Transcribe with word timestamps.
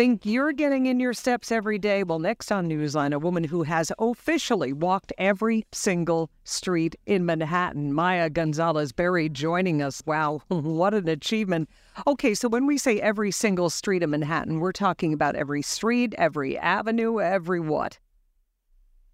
Think 0.00 0.24
you're 0.24 0.54
getting 0.54 0.86
in 0.86 0.98
your 0.98 1.12
steps 1.12 1.52
every 1.52 1.78
day? 1.78 2.04
Well, 2.04 2.20
next 2.20 2.50
on 2.50 2.66
Newsline, 2.70 3.12
a 3.12 3.18
woman 3.18 3.44
who 3.44 3.64
has 3.64 3.92
officially 3.98 4.72
walked 4.72 5.12
every 5.18 5.66
single 5.72 6.30
street 6.42 6.96
in 7.04 7.26
Manhattan, 7.26 7.92
Maya 7.92 8.30
Gonzales 8.30 8.92
Barry, 8.92 9.28
joining 9.28 9.82
us. 9.82 10.02
Wow, 10.06 10.40
what 10.48 10.94
an 10.94 11.06
achievement. 11.06 11.68
Okay, 12.06 12.32
so 12.32 12.48
when 12.48 12.64
we 12.64 12.78
say 12.78 12.98
every 12.98 13.30
single 13.30 13.68
street 13.68 14.02
in 14.02 14.08
Manhattan, 14.08 14.58
we're 14.58 14.72
talking 14.72 15.12
about 15.12 15.36
every 15.36 15.60
street, 15.60 16.14
every 16.16 16.56
avenue, 16.56 17.20
every 17.20 17.60
what? 17.60 17.98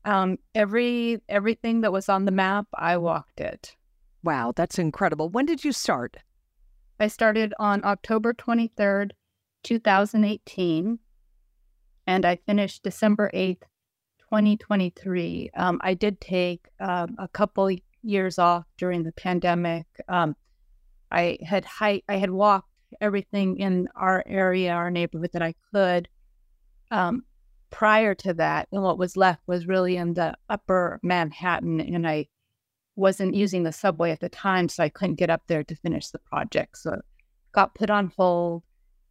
Um, 0.04 0.38
every 0.54 1.20
everything 1.28 1.80
that 1.80 1.90
was 1.90 2.08
on 2.08 2.26
the 2.26 2.30
map, 2.30 2.68
I 2.74 2.96
walked 2.96 3.40
it. 3.40 3.74
Wow, 4.22 4.52
that's 4.54 4.78
incredible. 4.78 5.30
When 5.30 5.46
did 5.46 5.64
you 5.64 5.72
start? 5.72 6.18
I 7.00 7.08
started 7.08 7.54
on 7.58 7.84
October 7.84 8.32
23rd, 8.32 9.10
2018, 9.66 10.96
and 12.06 12.24
I 12.24 12.36
finished 12.46 12.84
December 12.84 13.32
8th, 13.34 13.62
2023. 14.20 15.50
Um, 15.56 15.80
I 15.82 15.94
did 15.94 16.20
take 16.20 16.68
um, 16.78 17.16
a 17.18 17.26
couple 17.26 17.70
years 18.00 18.38
off 18.38 18.64
during 18.78 19.02
the 19.02 19.10
pandemic. 19.10 19.86
Um, 20.08 20.36
I 21.10 21.38
had 21.44 21.64
hike, 21.64 22.04
I 22.08 22.14
had 22.14 22.30
walked 22.30 22.68
everything 23.00 23.58
in 23.58 23.88
our 23.96 24.22
area, 24.24 24.70
our 24.70 24.88
neighborhood 24.88 25.30
that 25.32 25.42
I 25.42 25.54
could. 25.74 26.08
Um, 26.92 27.24
prior 27.70 28.14
to 28.14 28.34
that, 28.34 28.68
and 28.70 28.84
what 28.84 28.98
was 28.98 29.16
left 29.16 29.42
was 29.48 29.66
really 29.66 29.96
in 29.96 30.14
the 30.14 30.36
upper 30.48 31.00
Manhattan, 31.02 31.80
and 31.80 32.06
I 32.06 32.28
wasn't 32.94 33.34
using 33.34 33.64
the 33.64 33.72
subway 33.72 34.12
at 34.12 34.20
the 34.20 34.28
time, 34.28 34.68
so 34.68 34.84
I 34.84 34.90
couldn't 34.90 35.16
get 35.16 35.28
up 35.28 35.42
there 35.48 35.64
to 35.64 35.74
finish 35.74 36.10
the 36.10 36.20
project. 36.20 36.78
So 36.78 37.00
got 37.50 37.74
put 37.74 37.90
on 37.90 38.12
hold. 38.16 38.62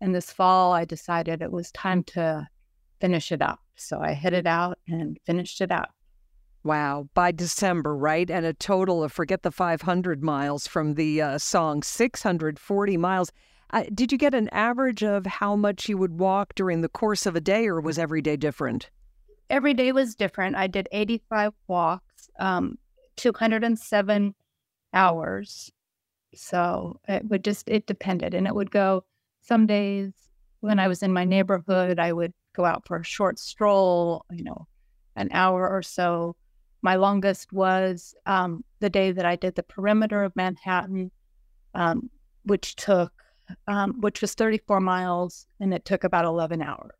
And 0.01 0.13
this 0.13 0.31
fall, 0.31 0.73
I 0.73 0.85
decided 0.85 1.41
it 1.41 1.51
was 1.51 1.71
time 1.71 2.03
to 2.03 2.47
finish 2.99 3.31
it 3.31 3.41
up. 3.41 3.59
So 3.75 3.99
I 3.99 4.13
hit 4.13 4.33
it 4.33 4.47
out 4.47 4.79
and 4.87 5.17
finished 5.25 5.61
it 5.61 5.71
up. 5.71 5.91
Wow. 6.63 7.07
By 7.13 7.31
December, 7.31 7.95
right? 7.95 8.29
And 8.29 8.45
a 8.45 8.53
total 8.53 9.03
of, 9.03 9.11
forget 9.11 9.43
the 9.43 9.51
500 9.51 10.23
miles 10.23 10.67
from 10.67 10.95
the 10.95 11.21
uh, 11.21 11.37
song, 11.37 11.83
640 11.83 12.97
miles. 12.97 13.31
Uh, 13.71 13.83
did 13.93 14.11
you 14.11 14.17
get 14.17 14.33
an 14.33 14.49
average 14.49 15.03
of 15.03 15.25
how 15.25 15.55
much 15.55 15.87
you 15.87 15.97
would 15.97 16.19
walk 16.19 16.55
during 16.55 16.81
the 16.81 16.89
course 16.89 17.25
of 17.25 17.35
a 17.35 17.41
day, 17.41 17.67
or 17.67 17.81
was 17.81 17.99
every 17.99 18.21
day 18.21 18.35
different? 18.35 18.89
Every 19.49 19.73
day 19.73 19.91
was 19.91 20.15
different. 20.15 20.55
I 20.55 20.67
did 20.67 20.87
85 20.91 21.53
walks, 21.67 22.29
um, 22.39 22.77
207 23.17 24.33
hours. 24.93 25.71
So 26.33 26.99
it 27.07 27.25
would 27.29 27.43
just, 27.43 27.69
it 27.69 27.85
depended. 27.85 28.33
And 28.33 28.47
it 28.47 28.55
would 28.55 28.71
go 28.71 29.03
some 29.45 29.67
days 29.67 30.11
when 30.61 30.79
I 30.79 30.87
was 30.87 31.03
in 31.03 31.13
my 31.13 31.23
neighborhood, 31.23 31.99
I 31.99 32.11
would 32.11 32.33
go 32.55 32.65
out 32.65 32.85
for 32.87 32.97
a 32.97 33.03
short 33.03 33.37
stroll, 33.37 34.25
you 34.31 34.43
know, 34.43 34.67
an 35.15 35.29
hour 35.31 35.69
or 35.69 35.81
so. 35.81 36.35
My 36.81 36.95
longest 36.95 37.51
was 37.53 38.15
um, 38.25 38.63
the 38.79 38.89
day 38.89 39.11
that 39.11 39.25
I 39.25 39.35
did 39.35 39.55
the 39.55 39.63
perimeter 39.63 40.23
of 40.23 40.35
Manhattan, 40.35 41.11
um, 41.73 42.09
which 42.43 42.75
took, 42.75 43.11
um, 43.67 44.01
which 44.01 44.21
was 44.21 44.33
34 44.33 44.79
miles, 44.79 45.47
and 45.59 45.73
it 45.73 45.85
took 45.85 46.03
about 46.03 46.25
11 46.25 46.61
hours. 46.61 46.91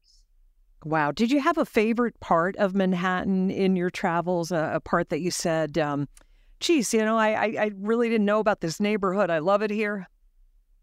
Wow. 0.83 1.11
Did 1.11 1.31
you 1.31 1.39
have 1.39 1.57
a 1.57 1.65
favorite 1.65 2.19
part 2.19 2.55
of 2.57 2.75
Manhattan 2.75 3.49
in 3.49 3.75
your 3.75 3.89
travels? 3.89 4.52
A, 4.52 4.73
a 4.75 4.80
part 4.80 5.09
that 5.09 5.21
you 5.21 5.31
said, 5.31 5.77
um, 5.80 6.07
geez, 6.59 6.93
you 6.93 7.03
know, 7.03 7.17
I, 7.17 7.30
I, 7.30 7.45
I 7.59 7.71
really 7.75 8.09
didn't 8.09 8.25
know 8.25 8.39
about 8.39 8.61
this 8.61 8.80
neighborhood. 8.80 9.31
I 9.31 9.39
love 9.39 9.63
it 9.63 9.71
here. 9.71 10.07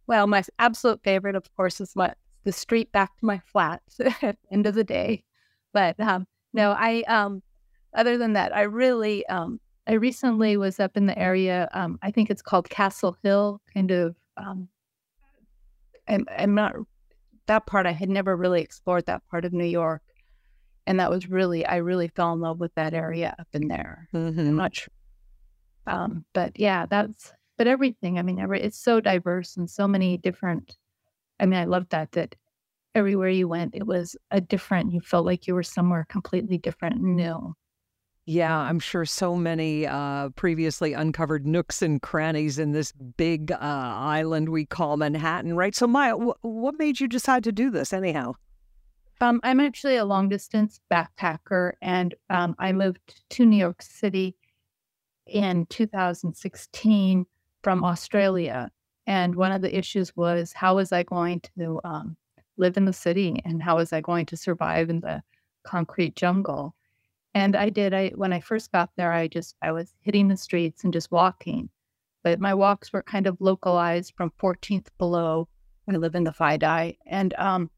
Well, 0.07 0.27
my 0.27 0.43
absolute 0.59 1.01
favorite, 1.03 1.37
of 1.37 1.55
course, 1.57 1.81
is 1.81 1.95
my 1.95 2.15
the 2.45 2.53
street 2.53 2.91
back 2.93 3.17
to 3.19 3.27
my 3.27 3.41
flat 3.47 3.83
at 4.01 4.21
the 4.21 4.53
end 4.53 4.67
of 4.67 4.75
the 4.75 4.85
day. 4.85 5.25
But 5.73 5.99
um, 6.01 6.27
no, 6.53 6.73
I 6.73 7.03
um, 7.03 7.43
other 7.95 8.19
than 8.19 8.33
that, 8.35 8.55
I 8.55 8.63
really 8.63 9.25
um, 9.27 9.61
I 9.87 9.95
recently 9.95 10.57
was 10.57 10.79
up 10.81 10.97
in 10.97 11.07
the 11.07 11.19
area. 11.19 11.69
Um, 11.73 11.99
I 12.03 12.11
think 12.11 12.31
it's 12.31 12.43
called 12.43 12.69
Castle 12.69 13.17
Hill, 13.23 13.61
kind 13.73 13.91
of. 13.91 14.17
Um, 14.37 14.69
I'm, 16.09 16.27
I'm 16.37 16.55
not 16.55 16.75
that 17.47 17.67
part. 17.67 17.87
I 17.87 17.93
had 17.93 18.09
never 18.09 18.37
really 18.37 18.61
explored 18.61 19.07
that 19.07 19.23
part 19.31 19.45
of 19.45 19.53
New 19.53 19.65
York, 19.65 20.03
and 20.87 21.01
that 21.01 21.11
was 21.11 21.29
really 21.29 21.65
I 21.65 21.77
really 21.77 22.09
fell 22.09 22.33
in 22.33 22.41
love 22.41 22.61
with 22.61 22.75
that 22.75 22.95
area 22.95 23.35
up 23.39 23.49
in 23.53 23.69
there. 23.69 24.09
Mm-hmm. 24.15 24.41
I'm 24.41 24.57
not 24.57 24.75
sure, 24.75 24.93
um, 25.87 26.25
but 26.33 26.59
yeah, 26.59 26.87
that's 26.87 27.33
but 27.59 27.67
everything. 27.67 28.19
I 28.19 28.23
mean, 28.23 28.39
every 28.39 28.61
it's 28.63 28.79
so 28.79 29.01
diverse 29.01 29.57
and 29.57 29.69
so 29.69 29.87
many 29.87 30.17
different. 30.17 30.77
I 31.41 31.47
mean, 31.47 31.59
I 31.59 31.65
love 31.65 31.89
that 31.91 32.13
that 32.13 32.35
everywhere 32.95 33.29
you 33.29 33.49
went, 33.49 33.75
it 33.75 33.87
was 33.87 34.17
a 34.31 34.41
different. 34.41 34.93
You 34.93 35.01
felt 35.01 35.27
like 35.27 35.47
you 35.47 35.55
were 35.55 35.63
somewhere 35.63 36.07
completely 36.09 36.59
different 36.59 36.97
and 36.97 37.17
new. 37.17 37.55
Yeah, 38.25 38.57
I'm 38.57 38.79
sure 38.79 39.05
so 39.05 39.35
many 39.35 39.85
uh, 39.85 40.29
previously 40.31 40.93
uncovered 40.93 41.45
nooks 41.45 41.83
and 41.83 42.01
crannies 42.01 42.57
in 42.57 42.71
this 42.71 42.93
big 42.93 43.51
uh, 43.51 43.57
island 43.61 44.49
we 44.49 44.65
call 44.65 44.97
Manhattan, 44.97 45.57
right? 45.57 45.75
So, 45.75 45.89
Maya, 45.89 46.15
what 46.17 46.79
made 46.79 47.01
you 47.01 47.09
decide 47.09 47.43
to 47.45 47.53
do 47.53 47.69
this 47.69 47.93
anyhow? 47.93 48.35
Um, 49.21 49.41
I'm 49.43 49.59
actually 49.59 49.97
a 49.97 50.05
long 50.05 50.29
distance 50.29 50.81
backpacker, 50.93 51.73
and 51.83 52.15
um, 52.31 52.55
I 52.61 52.73
moved 52.73 53.23
to 53.31 53.45
New 53.45 53.57
York 53.57 53.83
City 53.83 54.37
in 55.27 55.67
2016 55.67 57.27
from 57.63 57.85
Australia. 57.85 58.71
And 59.07 59.35
one 59.35 59.53
of 59.53 59.63
the 59.63 59.77
issues 59.77 60.15
was 60.17 60.53
how 60.53 60.77
was 60.77 60.93
I 60.93 61.03
going 61.03 61.41
to 61.59 61.81
um, 61.85 62.17
live 62.57 62.77
in 62.77 62.85
the 62.85 62.93
city 62.93 63.41
and 63.45 63.63
how 63.63 63.77
was 63.77 63.93
I 63.93 64.01
going 64.01 64.27
to 64.27 64.37
survive 64.37 64.91
in 64.91 65.01
the 65.01 65.23
concrete 65.65 66.15
jungle? 66.17 66.75
And 67.35 67.57
I 67.57 67.71
did. 67.71 67.95
I 67.95 68.11
when 68.11 68.33
I 68.33 68.41
first 68.41 68.71
got 68.73 68.91
there, 68.97 69.13
I 69.13 69.27
just 69.27 69.57
I 69.63 69.73
was 69.73 69.95
hitting 70.03 70.29
the 70.29 70.37
streets 70.37 70.85
and 70.85 70.93
just 70.93 71.11
walking, 71.11 71.71
but 72.23 72.41
my 72.41 72.53
walks 72.53 72.93
were 72.93 73.03
kind 73.03 73.27
of 73.27 73.41
localized 73.41 74.13
from 74.17 74.33
14th 74.41 74.89
below. 74.99 75.49
I 75.89 75.97
live 75.97 76.15
in 76.15 76.25
the 76.25 76.31
FiDi, 76.31 76.97
and 77.07 77.35
um, 77.35 77.71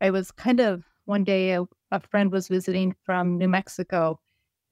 I 0.00 0.10
was 0.10 0.30
kind 0.30 0.60
of 0.60 0.84
one 1.04 1.24
day 1.24 1.50
a, 1.52 1.64
a 1.90 2.00
friend 2.00 2.32
was 2.32 2.48
visiting 2.48 2.94
from 3.04 3.38
New 3.38 3.48
Mexico, 3.48 4.20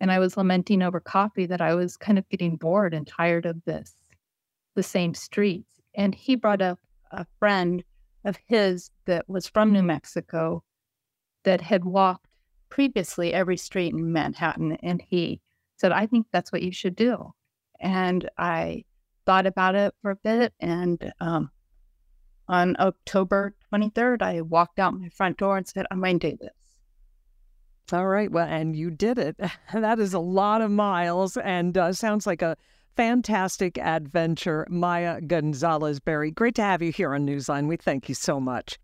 and 0.00 0.10
I 0.12 0.18
was 0.20 0.36
lamenting 0.36 0.82
over 0.82 1.00
coffee 1.00 1.46
that 1.46 1.60
I 1.60 1.74
was 1.74 1.96
kind 1.96 2.18
of 2.18 2.28
getting 2.30 2.56
bored 2.56 2.94
and 2.94 3.06
tired 3.06 3.46
of 3.46 3.62
this 3.64 3.94
the 4.78 4.82
same 4.84 5.12
streets. 5.12 5.66
And 5.96 6.14
he 6.14 6.36
brought 6.36 6.62
up 6.62 6.78
a 7.10 7.26
friend 7.40 7.82
of 8.24 8.38
his 8.46 8.92
that 9.06 9.28
was 9.28 9.48
from 9.48 9.72
New 9.72 9.82
Mexico 9.82 10.62
that 11.42 11.60
had 11.60 11.84
walked 11.84 12.28
previously 12.68 13.34
every 13.34 13.56
street 13.56 13.92
in 13.92 14.12
Manhattan. 14.12 14.78
And 14.84 15.02
he 15.02 15.40
said, 15.78 15.90
I 15.90 16.06
think 16.06 16.28
that's 16.30 16.52
what 16.52 16.62
you 16.62 16.70
should 16.70 16.94
do. 16.94 17.32
And 17.80 18.30
I 18.38 18.84
thought 19.26 19.46
about 19.46 19.74
it 19.74 19.92
for 20.00 20.12
a 20.12 20.16
bit. 20.16 20.52
And 20.60 21.12
um, 21.18 21.50
on 22.46 22.76
October 22.78 23.56
23rd, 23.72 24.22
I 24.22 24.42
walked 24.42 24.78
out 24.78 24.94
my 24.94 25.08
front 25.08 25.38
door 25.38 25.56
and 25.56 25.66
said, 25.66 25.86
I'm 25.90 25.98
going 25.98 26.20
to 26.20 26.30
do 26.30 26.36
this. 26.40 26.50
All 27.92 28.06
right. 28.06 28.30
Well, 28.30 28.46
and 28.46 28.76
you 28.76 28.92
did 28.92 29.18
it. 29.18 29.40
that 29.72 29.98
is 29.98 30.14
a 30.14 30.20
lot 30.20 30.60
of 30.60 30.70
miles 30.70 31.36
and 31.36 31.76
uh, 31.76 31.92
sounds 31.92 32.28
like 32.28 32.42
a 32.42 32.56
fantastic 32.98 33.78
adventure, 33.78 34.66
Maya 34.68 35.20
Gonzales 35.20 36.00
Barry. 36.00 36.32
Great 36.32 36.56
to 36.56 36.62
have 36.62 36.82
you 36.82 36.90
here 36.90 37.14
on 37.14 37.24
Newsline. 37.24 37.68
We 37.68 37.76
thank 37.76 38.08
you 38.08 38.14
so 38.16 38.40
much. 38.40 38.76